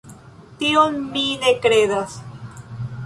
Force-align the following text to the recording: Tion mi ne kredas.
Tion 0.61 0.97
mi 1.17 1.25
ne 1.45 1.53
kredas. 1.67 2.17